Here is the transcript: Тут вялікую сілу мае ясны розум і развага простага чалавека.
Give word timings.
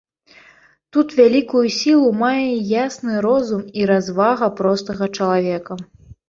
Тут 0.95 1.07
вялікую 1.19 1.61
сілу 1.79 2.07
мае 2.21 2.45
ясны 2.69 3.13
розум 3.27 3.61
і 3.83 3.87
развага 3.93 4.45
простага 4.63 5.05
чалавека. 5.17 5.79